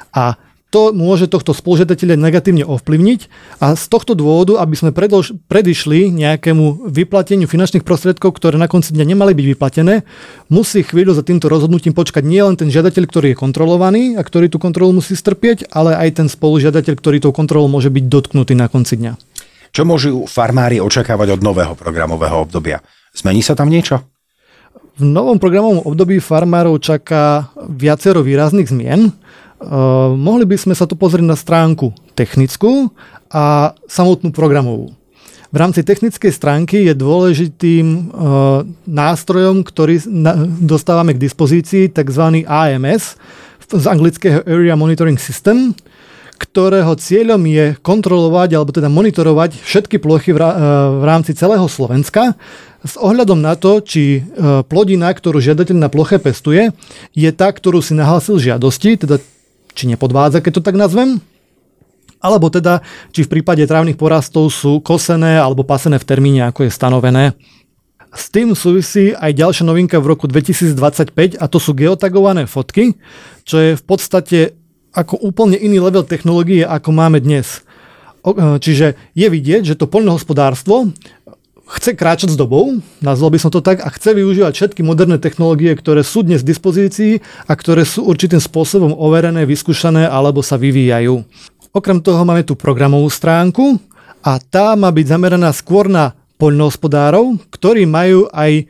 a 0.09 0.41
to 0.69 0.93
môže 0.93 1.33
tohto 1.33 1.49
spolužiadateľa 1.49 2.13
negatívne 2.13 2.61
ovplyvniť 2.61 3.19
a 3.57 3.73
z 3.73 3.85
tohto 3.89 4.13
dôvodu, 4.13 4.61
aby 4.61 4.77
sme 4.77 4.93
predlož, 4.93 5.33
predišli 5.49 6.13
nejakému 6.13 6.89
vyplateniu 6.93 7.49
finančných 7.49 7.81
prostriedkov, 7.81 8.37
ktoré 8.37 8.61
na 8.61 8.69
konci 8.69 8.93
dňa 8.93 9.05
nemali 9.17 9.33
byť 9.33 9.45
vyplatené, 9.57 10.05
musí 10.53 10.85
chvíľu 10.85 11.17
za 11.17 11.25
týmto 11.25 11.49
rozhodnutím 11.49 11.97
počkať 11.97 12.21
nielen 12.21 12.53
ten 12.53 12.69
žiadateľ, 12.69 13.03
ktorý 13.09 13.27
je 13.33 13.41
kontrolovaný 13.41 14.03
a 14.13 14.21
ktorý 14.21 14.53
tú 14.53 14.61
kontrolu 14.61 14.93
musí 14.93 15.17
strpieť, 15.17 15.73
ale 15.73 15.97
aj 15.97 16.21
ten 16.21 16.27
spolužiadateľ, 16.29 16.93
ktorý 16.93 17.17
tou 17.17 17.33
kontrolou 17.33 17.65
môže 17.65 17.89
byť 17.89 18.05
dotknutý 18.05 18.53
na 18.53 18.69
konci 18.69 19.01
dňa. 19.01 19.17
Čo 19.73 19.85
môžu 19.85 20.25
farmári 20.25 20.81
očakávať 20.81 21.37
od 21.37 21.41
nového 21.45 21.73
programového 21.73 22.45
obdobia? 22.45 22.81
Zmení 23.13 23.41
sa 23.41 23.57
tam 23.57 23.69
niečo? 23.73 24.01
V 24.99 25.07
novom 25.07 25.39
programovom 25.39 25.87
období 25.87 26.19
farmárov 26.19 26.77
čaká 26.83 27.55
viacero 27.71 28.19
výrazných 28.19 28.67
zmien. 28.67 29.15
Uh, 29.59 30.15
mohli 30.15 30.47
by 30.47 30.55
sme 30.55 30.71
sa 30.71 30.87
tu 30.87 30.95
pozrieť 30.95 31.27
na 31.27 31.35
stránku 31.35 31.91
technickú 32.15 32.95
a 33.27 33.75
samotnú 33.91 34.31
programovú. 34.31 34.95
V 35.51 35.57
rámci 35.59 35.83
technickej 35.83 36.31
stránky 36.31 36.87
je 36.87 36.95
dôležitým 36.95 37.85
uh, 37.91 38.63
nástrojom, 38.87 39.67
ktorý 39.67 39.99
na, 40.07 40.47
dostávame 40.47 41.11
k 41.11 41.19
dispozícii, 41.19 41.91
tzv. 41.91 42.47
AMS, 42.47 43.19
z 43.69 43.85
anglického 43.85 44.47
Area 44.47 44.79
Monitoring 44.79 45.19
System, 45.19 45.75
ktorého 46.39 46.95
cieľom 46.95 47.43
je 47.43 47.75
kontrolovať 47.83 48.49
alebo 48.55 48.71
teda 48.71 48.87
monitorovať 48.87 49.59
všetky 49.59 49.99
plochy 49.99 50.31
v, 50.31 50.39
v 50.39 51.03
rámci 51.03 51.35
celého 51.35 51.67
Slovenska 51.67 52.39
s 52.79 52.95
ohľadom 52.95 53.43
na 53.43 53.59
to, 53.59 53.83
či 53.83 54.23
plodina, 54.71 55.11
ktorú 55.11 55.43
žiadateľ 55.43 55.75
na 55.75 55.91
ploche 55.91 56.15
pestuje, 56.15 56.71
je 57.11 57.29
tá, 57.35 57.51
ktorú 57.51 57.83
si 57.83 57.91
nahlásil 57.91 58.39
žiadosti, 58.39 58.95
teda 59.03 59.19
či 59.73 59.89
nepodvádza, 59.89 60.41
keď 60.43 60.59
to 60.59 60.65
tak 60.65 60.75
nazvem, 60.75 61.21
alebo 62.19 62.51
teda, 62.51 62.83
či 63.15 63.23
v 63.23 63.39
prípade 63.39 63.63
trávnych 63.63 63.95
porastov 63.95 64.51
sú 64.51 64.83
kosené 64.83 65.39
alebo 65.39 65.63
pasené 65.63 65.95
v 65.95 66.07
termíne, 66.07 66.41
ako 66.51 66.67
je 66.67 66.71
stanovené. 66.71 67.23
S 68.09 68.33
tým 68.33 68.57
súvisí 68.57 69.13
aj 69.13 69.37
ďalšia 69.37 69.63
novinka 69.69 70.01
v 70.01 70.09
roku 70.11 70.25
2025 70.25 71.39
a 71.39 71.45
to 71.45 71.57
sú 71.61 71.77
geotagované 71.77 72.49
fotky, 72.49 72.97
čo 73.45 73.61
je 73.61 73.71
v 73.77 73.83
podstate 73.85 74.57
ako 74.91 75.21
úplne 75.21 75.55
iný 75.55 75.77
level 75.77 76.01
technológie, 76.03 76.65
ako 76.65 76.89
máme 76.89 77.21
dnes. 77.21 77.61
E, 78.25 78.57
čiže 78.57 78.97
je 79.13 79.27
vidieť, 79.29 79.61
že 79.61 79.77
to 79.77 79.85
poľnohospodárstvo 79.85 80.89
chce 81.69 81.93
kráčať 81.93 82.33
s 82.33 82.37
dobou, 82.39 82.81
nazval 82.99 83.29
by 83.29 83.39
som 83.39 83.53
to 83.53 83.61
tak, 83.61 83.85
a 83.85 83.93
chce 83.93 84.17
využívať 84.17 84.53
všetky 84.57 84.81
moderné 84.81 85.21
technológie, 85.21 85.77
ktoré 85.77 86.01
sú 86.01 86.25
dnes 86.25 86.41
v 86.41 86.49
dispozícii 86.49 87.13
a 87.45 87.53
ktoré 87.53 87.85
sú 87.85 88.09
určitým 88.09 88.41
spôsobom 88.41 88.97
overené, 88.97 89.45
vyskúšané 89.45 90.09
alebo 90.09 90.41
sa 90.41 90.57
vyvíjajú. 90.57 91.21
Okrem 91.69 92.01
toho 92.01 92.25
máme 92.25 92.41
tu 92.41 92.57
programovú 92.57 93.05
stránku 93.13 93.77
a 94.25 94.41
tá 94.41 94.73
má 94.73 94.89
byť 94.89 95.05
zameraná 95.05 95.53
skôr 95.53 95.85
na 95.85 96.17
poľnohospodárov, 96.41 97.37
ktorí 97.53 97.85
majú 97.85 98.25
aj 98.33 98.51
e, 98.57 98.63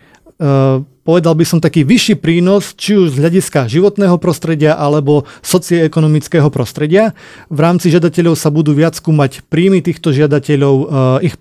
povedal 1.01 1.33
by 1.33 1.45
som, 1.47 1.63
taký 1.63 1.87
vyšší 1.87 2.19
prínos, 2.19 2.75
či 2.75 2.99
už 2.99 3.15
z 3.15 3.21
hľadiska 3.23 3.71
životného 3.71 4.19
prostredia 4.19 4.75
alebo 4.75 5.23
socioekonomického 5.41 6.51
prostredia. 6.51 7.17
V 7.47 7.59
rámci 7.63 7.89
žiadateľov 7.89 8.35
sa 8.35 8.51
budú 8.51 8.75
viac 8.75 8.99
skúmať 8.99 9.47
príjmy 9.47 9.79
týchto 9.79 10.11
žiadateľov, 10.11 10.75
eh, 10.75 11.31
ich, 11.31 11.35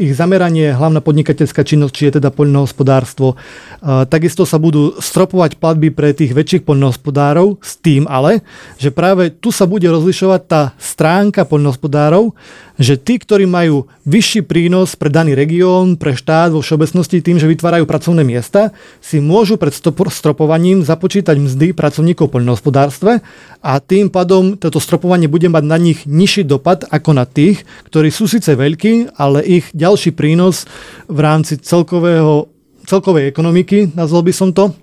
ich 0.00 0.12
zameranie, 0.14 0.72
hlavná 0.72 1.02
podnikateľská 1.02 1.66
činnosť, 1.66 1.92
či 1.92 2.02
je 2.08 2.12
teda 2.22 2.30
poľnohospodárstvo. 2.30 3.34
Eh, 3.34 4.06
takisto 4.06 4.46
sa 4.46 4.62
budú 4.62 4.96
stropovať 4.96 5.58
platby 5.58 5.90
pre 5.90 6.14
tých 6.14 6.32
väčších 6.32 6.62
poľnohospodárov 6.64 7.58
s 7.60 7.76
tým 7.82 8.06
ale, 8.06 8.44
že 8.78 8.92
práve 8.92 9.32
tu 9.32 9.50
sa 9.50 9.64
bude 9.64 9.86
rozlišovať 9.88 10.40
tá 10.46 10.62
stránka 10.76 11.44
poľnohospodárov, 11.48 12.34
že 12.82 12.98
tí, 12.98 13.16
ktorí 13.22 13.46
majú 13.46 13.86
vyšší 14.04 14.42
prínos 14.44 14.98
pre 14.98 15.06
daný 15.06 15.38
región, 15.38 15.94
pre 15.94 16.18
štát 16.18 16.50
vo 16.50 16.60
všeobecnosti 16.60 17.22
tým, 17.22 17.38
že 17.38 17.46
vytvárajú 17.46 17.86
pracovné 17.86 18.26
miesta, 18.26 18.74
si 18.98 19.22
môžu 19.22 19.54
pred 19.54 19.70
stropovaním 20.10 20.82
započítať 20.82 21.38
mzdy 21.38 21.72
pracovníkov 21.72 22.34
poľnohospodárstve 22.34 23.22
a 23.62 23.72
tým 23.78 24.10
pádom 24.10 24.58
toto 24.58 24.82
stropovanie 24.82 25.30
bude 25.30 25.46
mať 25.46 25.64
na 25.64 25.78
nich 25.78 26.02
nižší 26.04 26.42
dopad 26.42 26.82
ako 26.90 27.14
na 27.14 27.24
tých, 27.24 27.62
ktorí 27.86 28.10
sú 28.10 28.26
síce 28.26 28.52
veľkí, 28.58 29.14
ale 29.14 29.46
ich 29.46 29.70
ďalší 29.70 30.12
prínos 30.12 30.66
v 31.06 31.18
rámci 31.22 31.62
celkového, 31.62 32.50
celkovej 32.90 33.30
ekonomiky, 33.30 33.94
nazval 33.94 34.26
by 34.26 34.32
som 34.34 34.50
to, 34.50 34.74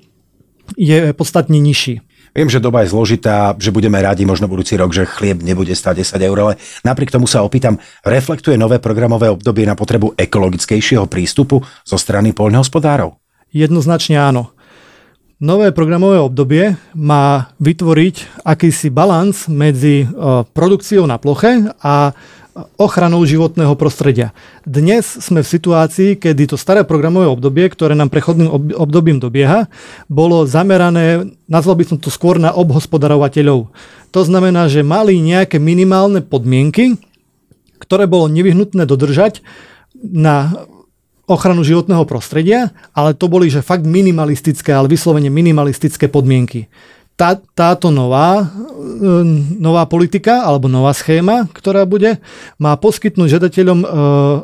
je 0.79 1.11
podstatne 1.17 1.59
nižší. 1.59 1.99
Viem, 2.33 2.49
že 2.49 2.61
doba 2.61 2.85
je 2.85 2.93
zložitá, 2.93 3.57
že 3.57 3.73
budeme 3.73 3.97
radi 3.97 4.23
možno 4.23 4.45
budúci 4.45 4.77
rok, 4.77 4.93
že 4.93 5.09
chlieb 5.09 5.41
nebude 5.41 5.73
stať 5.73 6.05
10 6.05 6.27
eur, 6.29 6.37
ale 6.39 6.53
napriek 6.85 7.09
tomu 7.09 7.25
sa 7.25 7.41
opýtam, 7.41 7.81
reflektuje 8.05 8.55
nové 8.55 8.77
programové 8.77 9.29
obdobie 9.33 9.65
na 9.65 9.73
potrebu 9.73 10.13
ekologickejšieho 10.13 11.09
prístupu 11.09 11.61
zo 11.65 11.97
strany 11.97 12.31
poľnohospodárov? 12.33 13.17
Jednoznačne 13.49 14.21
áno. 14.21 14.53
Nové 15.39 15.71
programové 15.71 16.19
obdobie 16.19 16.75
má 16.91 17.55
vytvoriť 17.63 18.43
akýsi 18.43 18.91
balans 18.91 19.47
medzi 19.47 20.03
e, 20.03 20.07
produkciou 20.43 21.07
na 21.07 21.15
ploche 21.15 21.63
a 21.79 22.11
ochranou 22.75 23.21
životného 23.23 23.75
prostredia. 23.77 24.35
Dnes 24.65 25.05
sme 25.05 25.45
v 25.45 25.51
situácii, 25.51 26.09
kedy 26.17 26.51
to 26.51 26.57
staré 26.57 26.81
programové 26.83 27.29
obdobie, 27.29 27.69
ktoré 27.69 27.93
nám 27.93 28.09
prechodným 28.09 28.49
obdobím 28.75 29.21
dobieha, 29.21 29.69
bolo 30.09 30.43
zamerané, 30.49 31.29
nazval 31.45 31.79
by 31.79 31.85
som 31.85 31.97
to 32.01 32.09
skôr 32.11 32.41
na 32.41 32.51
obhospodarovateľov. 32.55 33.69
To 34.09 34.21
znamená, 34.25 34.67
že 34.67 34.81
mali 34.81 35.21
nejaké 35.21 35.61
minimálne 35.61 36.25
podmienky, 36.25 36.97
ktoré 37.79 38.09
bolo 38.09 38.27
nevyhnutné 38.27 38.83
dodržať 38.89 39.45
na 39.95 40.67
ochranu 41.29 41.61
životného 41.61 42.09
prostredia, 42.09 42.73
ale 42.91 43.13
to 43.13 43.29
boli 43.29 43.53
že 43.53 43.61
fakt 43.61 43.85
minimalistické, 43.85 44.73
ale 44.73 44.89
vyslovene 44.89 45.29
minimalistické 45.29 46.09
podmienky. 46.09 46.65
Tá, 47.19 47.35
táto 47.35 47.91
nová, 47.91 48.47
e, 48.47 49.03
nová 49.59 49.83
politika 49.91 50.39
alebo 50.39 50.71
nová 50.71 50.95
schéma, 50.95 51.51
ktorá 51.51 51.83
bude, 51.83 52.15
má 52.55 52.79
poskytnúť 52.79 53.35
žiadateľom, 53.35 53.83
e, 53.83 53.87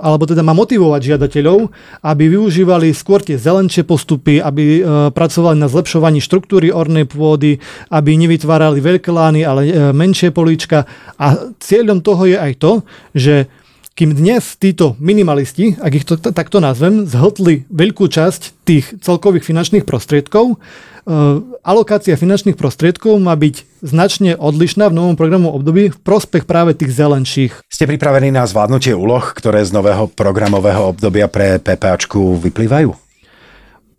alebo 0.03 0.27
teda 0.27 0.44
má 0.44 0.51
motivovať 0.51 1.15
žiadateľov, 1.15 1.72
aby 2.03 2.36
využívali 2.36 2.91
skôr 2.91 3.24
tie 3.24 3.39
zelenšie 3.39 3.88
postupy, 3.88 4.44
aby 4.44 4.84
e, 4.84 5.08
pracovali 5.08 5.55
na 5.55 5.71
zlepšovaní 5.71 6.19
štruktúry 6.19 6.67
ornej 6.76 7.08
pôdy, 7.08 7.63
aby 7.95 8.12
nevytvárali 8.19 8.84
veľké 8.84 9.08
lány, 9.08 9.47
ale 9.47 9.95
menšie 9.95 10.36
políčka. 10.36 10.84
A 11.15 11.56
cieľom 11.63 12.04
toho 12.04 12.28
je 12.28 12.36
aj 12.36 12.60
to, 12.60 12.84
že 13.15 13.47
kým 13.95 14.12
dnes 14.12 14.60
títo 14.60 14.99
minimalisti, 14.99 15.79
ak 15.79 15.91
ich 15.95 16.03
to 16.03 16.19
t- 16.19 16.36
takto 16.36 16.60
nazvem, 16.60 17.08
zhltli 17.08 17.63
veľkú 17.71 18.12
časť 18.12 18.67
tých 18.67 18.91
celkových 18.99 19.47
finančných 19.47 19.88
prostriedkov, 19.88 20.60
uh, 20.60 21.39
alokácia 21.63 22.19
finančných 22.19 22.60
prostriedkov 22.60 23.15
má 23.23 23.31
byť 23.39 23.63
značne 23.79 24.36
odlišná 24.36 24.91
v 24.91 24.97
novom 24.99 25.15
programu 25.15 25.55
období 25.55 25.95
v 25.95 25.99
prospech 26.03 26.43
práve 26.43 26.75
tých 26.75 26.91
zelenších. 26.91 27.63
Ste 27.71 27.88
pripravení 27.88 28.36
na 28.36 28.43
zvládnutie 28.43 28.91
úloh, 28.91 29.23
ktoré 29.31 29.63
z 29.63 29.71
nového 29.71 30.12
programového 30.12 30.91
obdobia 30.91 31.31
pre 31.31 31.63
PPAčku 31.63 32.36
vyplývajú? 32.43 32.91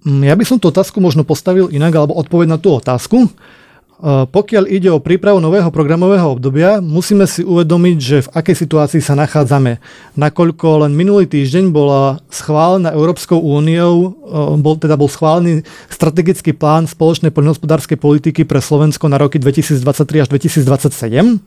Mm, 0.04 0.28
ja 0.28 0.36
by 0.36 0.44
som 0.44 0.60
tú 0.60 0.68
otázku 0.68 1.00
možno 1.00 1.24
postavil 1.24 1.72
inak, 1.72 1.96
alebo 1.96 2.20
odpoveď 2.20 2.52
na 2.52 2.58
tú 2.60 2.76
otázku. 2.76 3.32
Pokiaľ 4.04 4.68
ide 4.68 4.92
o 4.92 5.00
prípravu 5.00 5.40
nového 5.40 5.72
programového 5.72 6.36
obdobia, 6.36 6.84
musíme 6.84 7.24
si 7.24 7.40
uvedomiť, 7.40 7.96
že 7.96 8.28
v 8.28 8.32
akej 8.36 8.56
situácii 8.68 9.00
sa 9.00 9.16
nachádzame. 9.16 9.80
Nakoľko 10.20 10.84
len 10.84 10.92
minulý 10.92 11.24
týždeň 11.24 11.72
bola 11.72 12.20
schválená 12.28 12.92
Európskou 12.92 13.40
úniou, 13.40 14.12
bol, 14.60 14.76
teda 14.76 15.00
bol 15.00 15.08
schválený 15.08 15.64
strategický 15.88 16.52
plán 16.52 16.84
spoločnej 16.84 17.32
poľnohospodárskej 17.32 17.96
politiky 17.96 18.44
pre 18.44 18.60
Slovensko 18.60 19.08
na 19.08 19.16
roky 19.16 19.40
2023 19.40 19.80
až 20.24 20.28
2027, 20.28 21.40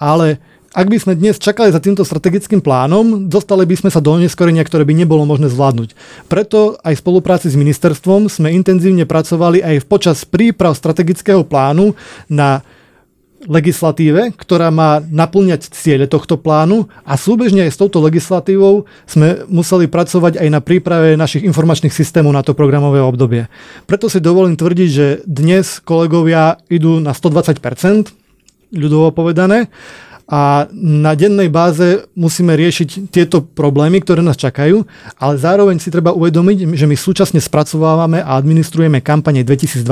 ale 0.00 0.40
ak 0.70 0.86
by 0.86 0.96
sme 1.02 1.18
dnes 1.18 1.42
čakali 1.42 1.74
za 1.74 1.82
týmto 1.82 2.06
strategickým 2.06 2.62
plánom, 2.62 3.26
dostali 3.26 3.66
by 3.66 3.74
sme 3.74 3.90
sa 3.90 3.98
do 3.98 4.14
neskorenia, 4.14 4.62
ktoré 4.62 4.86
by 4.86 4.94
nebolo 4.94 5.26
možné 5.26 5.50
zvládnuť. 5.50 5.98
Preto 6.30 6.78
aj 6.86 6.94
v 6.94 7.02
spolupráci 7.02 7.50
s 7.50 7.58
ministerstvom 7.58 8.30
sme 8.30 8.54
intenzívne 8.54 9.02
pracovali 9.02 9.66
aj 9.66 9.90
počas 9.90 10.22
príprav 10.22 10.78
strategického 10.78 11.42
plánu 11.42 11.98
na 12.30 12.62
legislatíve, 13.48 14.36
ktorá 14.36 14.68
má 14.68 15.00
naplňať 15.00 15.72
ciele 15.72 16.04
tohto 16.04 16.36
plánu 16.36 16.92
a 17.08 17.16
súbežne 17.16 17.64
aj 17.64 17.72
s 17.72 17.80
touto 17.80 17.96
legislatívou 18.04 18.84
sme 19.08 19.48
museli 19.48 19.88
pracovať 19.88 20.36
aj 20.38 20.48
na 20.52 20.60
príprave 20.60 21.16
našich 21.16 21.48
informačných 21.48 21.94
systémov 21.94 22.36
na 22.36 22.44
to 22.44 22.52
programové 22.52 23.00
obdobie. 23.00 23.48
Preto 23.88 24.12
si 24.12 24.20
dovolím 24.20 24.60
tvrdiť, 24.60 24.88
že 24.92 25.06
dnes 25.24 25.80
kolegovia 25.80 26.60
idú 26.68 27.00
na 27.00 27.16
120%, 27.16 28.12
ľudovo 28.76 29.10
povedané, 29.10 29.72
a 30.30 30.70
na 30.70 31.18
dennej 31.18 31.50
báze 31.50 32.06
musíme 32.14 32.54
riešiť 32.54 33.10
tieto 33.10 33.42
problémy, 33.42 33.98
ktoré 33.98 34.22
nás 34.22 34.38
čakajú, 34.38 34.86
ale 35.18 35.34
zároveň 35.34 35.82
si 35.82 35.90
treba 35.90 36.14
uvedomiť, 36.14 36.78
že 36.78 36.86
my 36.86 36.94
súčasne 36.94 37.42
spracovávame 37.42 38.22
a 38.22 38.38
administrujeme 38.38 39.02
kampane 39.02 39.42
2022. 39.42 39.82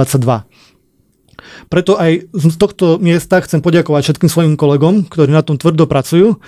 Preto 1.66 1.98
aj 1.98 2.30
z 2.30 2.54
tohto 2.54 3.02
miesta 3.02 3.42
chcem 3.42 3.58
poďakovať 3.58 4.14
všetkým 4.14 4.30
svojim 4.30 4.54
kolegom, 4.54 5.10
ktorí 5.10 5.34
na 5.34 5.42
tom 5.42 5.58
tvrdo 5.58 5.90
pracujú 5.90 6.38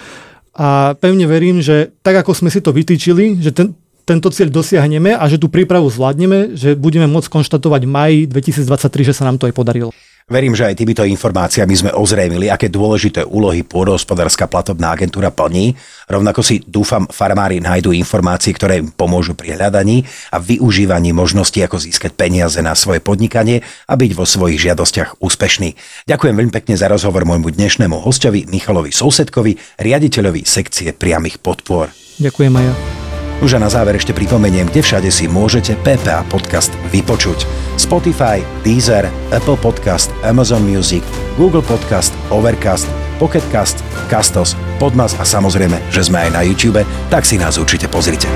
a 0.55 0.95
pevne 0.95 1.27
verím, 1.27 1.59
že 1.59 1.91
tak 2.07 2.23
ako 2.23 2.31
sme 2.31 2.51
si 2.55 2.63
to 2.63 2.71
vytýčili, 2.71 3.43
že 3.43 3.51
ten, 3.51 3.75
tento 4.07 4.31
cieľ 4.31 4.55
dosiahneme 4.55 5.19
a 5.19 5.25
že 5.27 5.43
tú 5.43 5.51
prípravu 5.51 5.91
zvládneme, 5.91 6.55
že 6.55 6.79
budeme 6.79 7.11
môcť 7.11 7.27
konštatovať 7.27 7.83
v 7.87 7.91
maji 7.91 8.19
2023, 8.31 9.09
že 9.11 9.15
sa 9.19 9.27
nám 9.27 9.43
to 9.43 9.51
aj 9.51 9.55
podarilo. 9.55 9.91
Verím, 10.31 10.55
že 10.55 10.63
aj 10.63 10.79
týmito 10.79 11.03
informáciami 11.03 11.75
sme 11.75 11.91
ozrejmili, 11.91 12.47
aké 12.47 12.71
dôležité 12.71 13.27
úlohy 13.27 13.67
pôdohospodárska 13.67 14.47
platobná 14.47 14.95
agentúra 14.95 15.35
plní. 15.35 15.75
Rovnako 16.07 16.47
si 16.47 16.63
dúfam, 16.63 17.11
farmári 17.11 17.59
nájdú 17.59 17.91
informácie, 17.91 18.55
ktoré 18.55 18.79
im 18.79 18.95
pomôžu 18.95 19.35
pri 19.35 19.59
hľadaní 19.59 20.07
a 20.31 20.39
využívaní 20.39 21.11
možností, 21.11 21.67
ako 21.67 21.83
získať 21.83 22.15
peniaze 22.15 22.63
na 22.63 22.79
svoje 22.79 23.03
podnikanie 23.03 23.67
a 23.91 23.99
byť 23.99 24.11
vo 24.15 24.23
svojich 24.23 24.71
žiadostiach 24.71 25.19
úspešný. 25.19 25.75
Ďakujem 26.07 26.39
veľmi 26.39 26.55
pekne 26.55 26.79
za 26.79 26.87
rozhovor 26.87 27.27
môjmu 27.27 27.51
dnešnému 27.51 27.99
hostovi 27.99 28.47
Michalovi 28.47 28.95
Sousedkovi, 28.95 29.83
riaditeľovi 29.83 30.47
sekcie 30.47 30.95
priamých 30.95 31.43
podpor. 31.43 31.91
Ďakujem 32.23 32.55
aj. 32.55 33.10
Už 33.41 33.57
a 33.57 33.59
na 33.59 33.73
záver 33.73 33.97
ešte 33.97 34.13
pripomeniem, 34.13 34.69
kde 34.69 34.85
všade 34.85 35.09
si 35.09 35.25
môžete 35.25 35.73
PPA 35.81 36.29
podcast 36.29 36.69
vypočuť. 36.93 37.49
Spotify, 37.81 38.45
Deezer, 38.61 39.09
Apple 39.33 39.57
Podcast, 39.57 40.13
Amazon 40.21 40.61
Music, 40.61 41.01
Google 41.41 41.65
Podcast, 41.65 42.13
Overcast, 42.29 42.85
Pocketcast, 43.17 43.81
Castos, 44.13 44.53
Podmas 44.77 45.17
a 45.17 45.25
samozrejme, 45.25 45.81
že 45.89 46.05
sme 46.05 46.29
aj 46.29 46.31
na 46.37 46.45
YouTube, 46.45 46.85
tak 47.09 47.25
si 47.25 47.41
nás 47.41 47.57
určite 47.57 47.89
pozrite. 47.89 48.29